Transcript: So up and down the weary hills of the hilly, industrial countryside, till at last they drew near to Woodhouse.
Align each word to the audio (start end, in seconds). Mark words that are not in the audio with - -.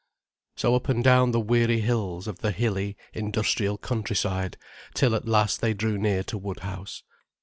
So 0.55 0.73
up 0.73 0.89
and 0.89 1.03
down 1.03 1.29
the 1.29 1.39
weary 1.39 1.79
hills 1.81 2.27
of 2.27 2.39
the 2.39 2.49
hilly, 2.49 2.97
industrial 3.13 3.77
countryside, 3.77 4.57
till 4.95 5.13
at 5.13 5.27
last 5.27 5.61
they 5.61 5.75
drew 5.75 5.95
near 5.99 6.23
to 6.23 6.39
Woodhouse. 6.39 7.03